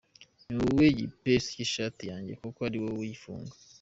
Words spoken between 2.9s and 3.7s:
uyifunga.